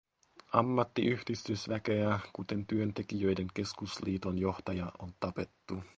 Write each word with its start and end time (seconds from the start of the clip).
Ammattiyhdistysväkeä, 0.53 2.19
kuten 2.33 2.65
työntekijöiden 2.67 3.47
keskusliiton 3.53 4.37
johtaja, 4.37 4.91
on 4.99 5.13
tapettu. 5.19 5.83